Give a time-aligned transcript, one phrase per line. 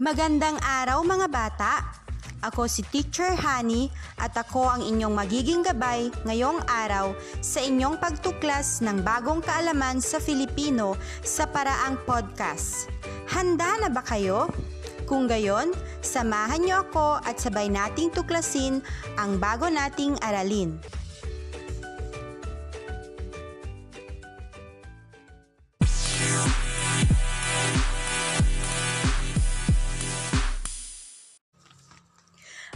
[0.00, 1.84] Magandang araw mga bata!
[2.40, 7.12] Ako si Teacher Honey at ako ang inyong magiging gabay ngayong araw
[7.44, 12.88] sa inyong pagtuklas ng bagong kaalaman sa Filipino sa paraang podcast.
[13.28, 14.48] Handa na ba kayo?
[15.04, 18.80] Kung gayon, samahan niyo ako at sabay nating tuklasin
[19.20, 20.80] ang bago nating aralin.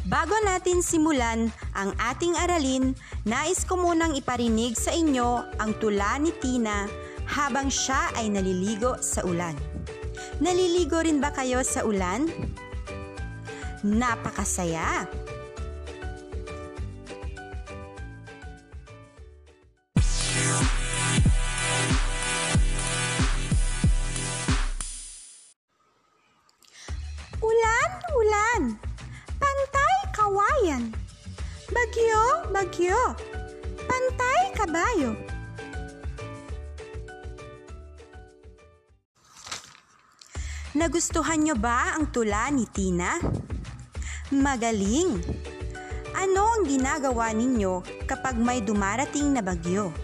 [0.05, 2.93] Bago natin simulan ang ating aralin,
[3.25, 6.85] nais ko munang iparinig sa inyo ang tula ni Tina
[7.25, 9.57] habang siya ay naliligo sa ulan.
[10.45, 12.29] Naliligo rin ba kayo sa ulan?
[13.81, 15.09] Napakasaya!
[40.75, 43.22] Nagustuhan nyo ba ang tula ni Tina?
[44.34, 45.22] Magaling!
[46.19, 49.94] Ano ang ginagawa ninyo kapag may dumarating na bagyo?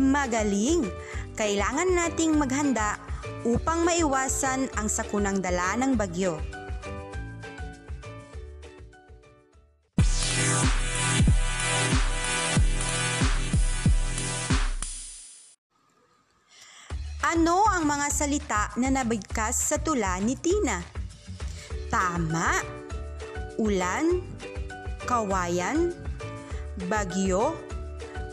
[0.00, 0.88] Magaling!
[1.36, 2.96] Kailangan nating maghanda
[3.44, 6.40] upang maiwasan ang sakunang dala ng bagyo.
[18.02, 20.82] Mga salita na nabigkas sa tula ni Tina?
[21.86, 22.58] Tama.
[23.62, 24.18] Ulan,
[25.06, 25.94] kawayan,
[26.90, 27.54] bagyo,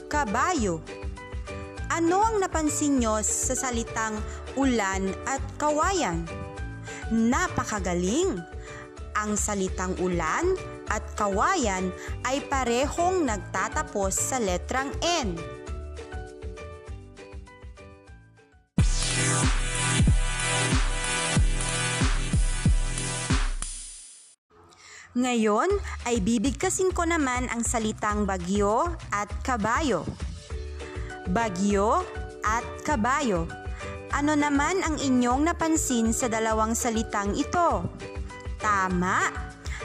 [0.09, 0.81] kabayo.
[1.86, 4.17] Ano ang napansin nyo sa salitang
[4.58, 6.26] ulan at kawayan?
[7.14, 8.42] Napakagaling!
[9.21, 10.49] Ang salitang ulan
[10.89, 11.94] at kawayan
[12.26, 15.38] ay parehong nagtatapos sa letrang N.
[25.20, 25.68] Ngayon
[26.08, 30.08] ay bibigkasin ko naman ang salitang bagyo at kabayo.
[31.28, 32.08] Bagyo
[32.40, 33.44] at kabayo.
[34.16, 37.84] Ano naman ang inyong napansin sa dalawang salitang ito?
[38.64, 39.28] Tama!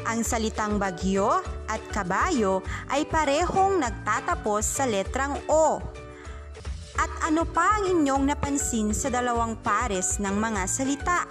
[0.06, 2.62] Ang salitang bagyo at kabayo
[2.94, 5.82] ay parehong nagtatapos sa letrang O.
[6.94, 11.26] At ano pa ang inyong napansin sa dalawang pares ng mga salita?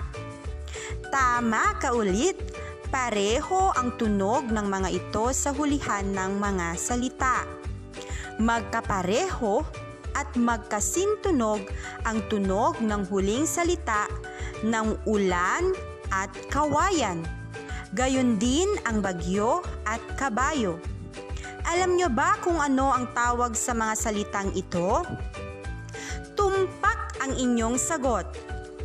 [1.08, 2.53] Tama ka ulit!
[2.93, 7.41] Pareho ang tunog ng mga ito sa hulihan ng mga salita.
[8.37, 9.65] Magkapareho
[10.13, 11.65] at magkasintunog
[12.05, 14.05] ang tunog ng huling salita
[14.61, 15.73] ng ulan
[16.13, 17.25] at kawayan.
[17.97, 20.77] Gayon din ang bagyo at kabayo.
[21.65, 25.01] Alam nyo ba kung ano ang tawag sa mga salitang ito?
[26.37, 28.29] Tumpak ang inyong sagot.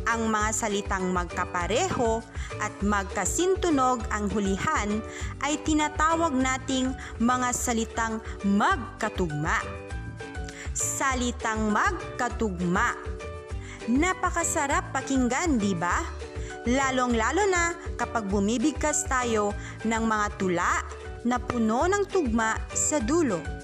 [0.09, 2.25] Ang mga salitang magkapareho
[2.57, 4.97] at magkasintunog ang hulihan
[5.45, 6.89] ay tinatawag nating
[7.21, 9.61] mga salitang magkatugma.
[10.73, 12.97] Salitang magkatugma.
[13.89, 16.01] Napakasarap pakinggan, di ba?
[16.65, 19.53] Lalong-lalo na kapag bumibigkas tayo
[19.85, 20.73] ng mga tula
[21.25, 23.58] na puno ng tugma sa dulo.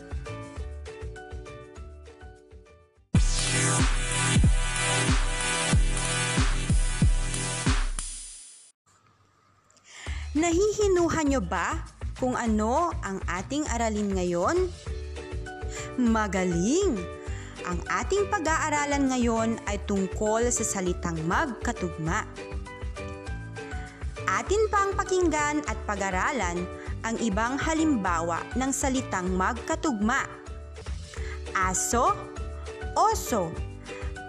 [10.45, 11.73] Nahihinuhan nyo ba
[12.21, 14.69] kung ano ang ating aralin ngayon?
[15.97, 17.01] Magaling!
[17.65, 22.29] Ang ating pag-aaralan ngayon ay tungkol sa salitang magkatugma.
[24.29, 26.61] Atin pang pakinggan at pag-aralan
[27.01, 30.29] ang ibang halimbawa ng salitang magkatugma.
[31.57, 32.13] Aso,
[32.93, 33.49] oso.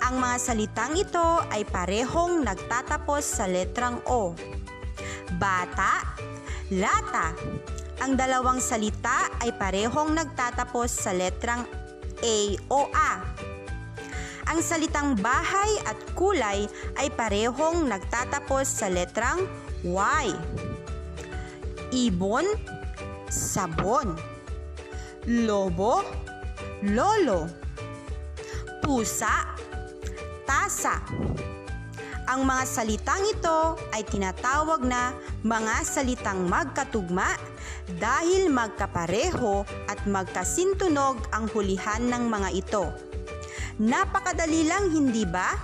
[0.01, 4.33] Ang mga salitang ito ay parehong nagtatapos sa letrang O
[5.35, 6.07] bata,
[6.71, 7.35] lata.
[8.05, 11.65] Ang dalawang salita ay parehong nagtatapos sa letrang
[12.23, 12.39] A
[12.69, 13.13] o A.
[14.47, 19.43] Ang salitang bahay at kulay ay parehong nagtatapos sa letrang
[19.83, 20.27] Y.
[21.91, 22.47] Ibon,
[23.27, 24.15] sabon.
[25.27, 26.07] Lobo,
[26.87, 27.51] lolo.
[28.79, 29.57] Pusa,
[30.47, 31.03] tasa.
[32.27, 35.15] Ang mga salitang ito ay tinatawag na
[35.47, 37.39] mga salitang magkatugma
[38.03, 42.91] dahil magkapareho at magkasintunog ang hulihan ng mga ito.
[43.79, 45.55] Napakadali lang, hindi ba?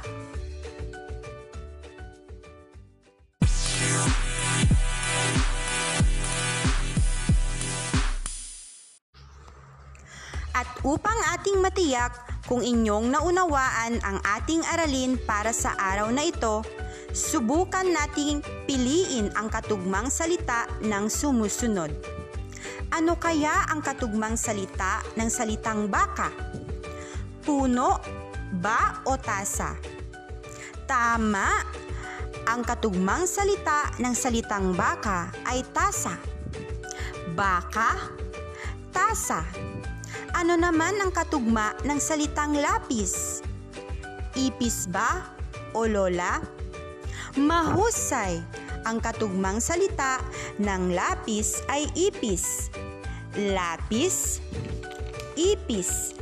[10.55, 16.67] At upang ating matiyak kung inyong naunawaan ang ating aralin para sa araw na ito,
[17.15, 21.95] subukan nating piliin ang katugmang salita ng sumusunod.
[22.93, 26.29] Ano kaya ang katugmang salita ng salitang baka?
[27.47, 28.03] Puno,
[28.59, 29.73] ba o tasa?
[30.85, 31.49] Tama!
[32.43, 36.19] Ang katugmang salita ng salitang baka ay tasa.
[37.33, 38.13] Baka,
[38.91, 39.47] tasa.
[40.43, 43.47] Ano naman ang katugma ng salitang lapis?
[44.35, 45.23] Ipis ba
[45.71, 46.43] o lola?
[47.39, 48.43] Mahusay!
[48.83, 50.19] Ang katugmang salita
[50.59, 52.75] ng lapis ay ipis.
[53.39, 54.43] Lapis,
[55.39, 56.19] ipis.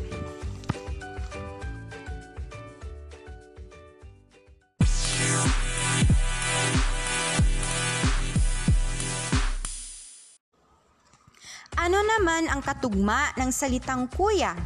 [12.40, 14.56] Naman ang katugma ng salitang kuya?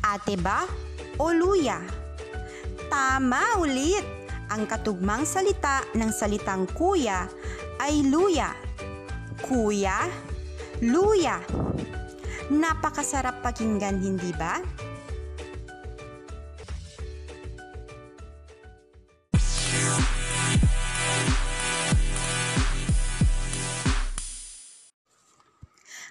[0.00, 0.64] Ate ba
[1.20, 1.84] o luya?
[2.88, 4.00] Tama ulit!
[4.48, 7.28] Ang katugmang salita ng salitang kuya
[7.76, 8.56] ay luya.
[9.44, 10.08] Kuya,
[10.80, 11.44] luya.
[12.48, 14.56] Napakasarap pakinggan, hindi ba?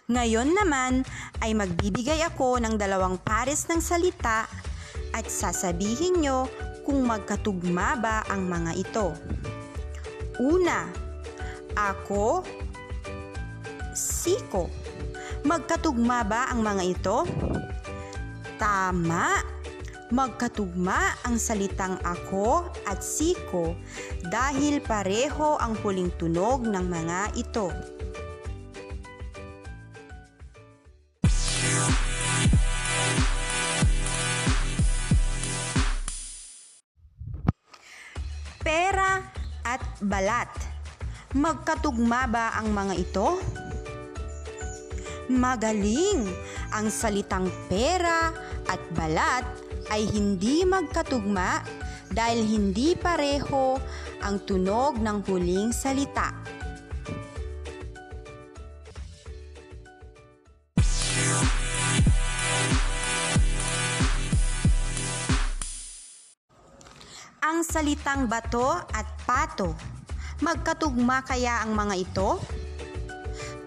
[0.05, 1.01] Ngayon naman
[1.41, 4.45] ay magbibigay ako ng dalawang pares ng salita
[5.17, 6.45] at sasabihin nyo
[6.85, 9.17] kung magkatugma ba ang mga ito.
[10.37, 10.85] Una,
[11.73, 12.45] ako,
[13.97, 14.69] siko.
[15.41, 17.25] Magkatugma ba ang mga ito?
[18.61, 19.41] Tama!
[20.13, 23.73] Magkatugma ang salitang ako at siko
[24.29, 27.94] dahil pareho ang huling tunog ng mga ito.
[38.65, 39.21] Pera
[39.61, 40.49] at balat.
[41.37, 43.37] Magkatugma ba ang mga ito?
[45.29, 46.25] Magaling!
[46.73, 48.33] Ang salitang pera
[48.65, 49.45] at balat
[49.93, 51.61] ay hindi magkatugma
[52.09, 53.77] dahil hindi pareho
[54.25, 56.33] ang tunog ng huling salita.
[67.55, 69.71] Ang salitang bato at pato.
[70.43, 72.35] Magkatugma kaya ang mga ito?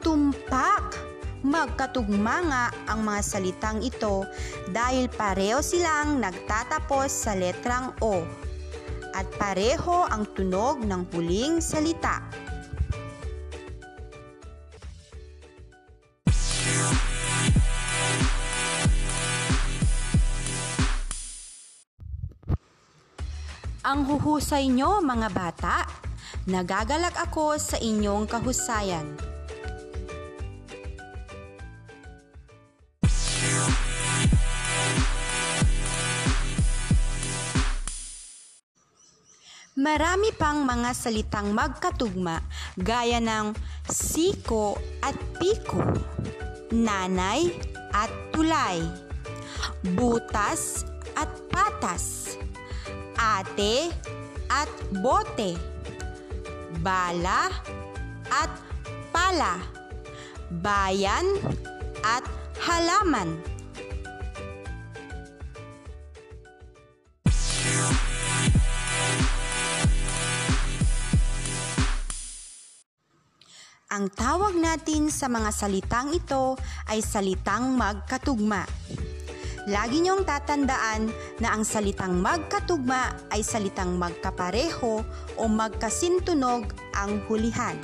[0.04, 0.92] Tumpak!
[1.40, 4.28] Magkatugma nga ang mga salitang ito
[4.76, 8.28] dahil pareho silang nagtatapos sa letrang O
[9.16, 12.20] at pareho ang tunog ng huling salita.
[23.88, 25.88] Ang huhusay nyo mga bata,
[26.44, 29.16] nagagalak ako sa inyong kahusayan.
[39.80, 42.44] Marami pang mga salitang magkatugma
[42.76, 43.56] gaya ng
[43.88, 45.80] siko at piko,
[46.76, 47.48] nanay
[47.96, 48.84] at tulay,
[49.96, 50.84] butas
[51.16, 52.27] at patas,
[53.18, 53.90] ate
[54.46, 54.70] at
[55.02, 55.58] bote,
[56.80, 57.50] bala
[58.30, 58.52] at
[59.10, 59.58] pala,
[60.62, 61.26] bayan
[62.06, 62.22] at
[62.62, 63.36] halaman.
[73.88, 76.54] Ang tawag natin sa mga salitang ito
[76.86, 78.62] ay salitang magkatugma.
[79.68, 81.12] Lagi niyong tatandaan
[81.44, 85.04] na ang salitang magkatugma ay salitang magkapareho
[85.36, 87.76] o magkasintunog ang hulihan.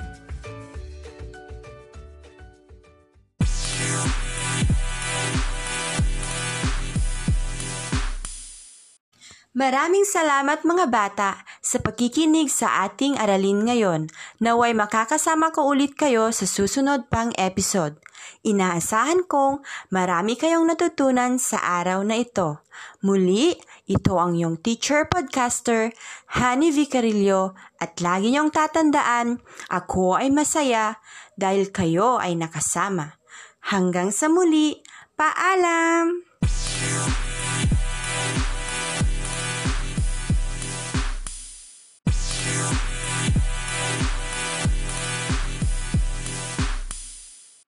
[9.53, 11.31] Maraming salamat mga bata
[11.65, 14.13] sa pagkikinig sa ating aralin ngayon.
[14.45, 17.97] Naway makakasama ko ulit kayo sa susunod pang episode.
[18.45, 22.61] Inaasahan kong marami kayong natutunan sa araw na ito.
[23.01, 23.57] Muli,
[23.89, 25.97] ito ang iyong teacher podcaster,
[26.37, 29.41] Honey Vicarillo, at lagi niyong tatandaan,
[29.73, 31.01] ako ay masaya
[31.41, 33.17] dahil kayo ay nakasama.
[33.65, 34.85] Hanggang sa muli,
[35.17, 36.34] paalam!